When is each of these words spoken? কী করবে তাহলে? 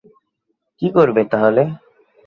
কী 0.81 0.87
করবে 0.95 1.21
তাহলে? 1.31 1.63